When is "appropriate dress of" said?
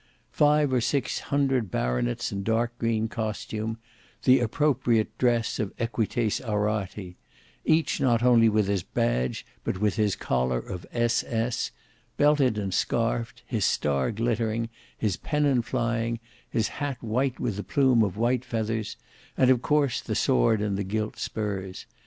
4.39-5.73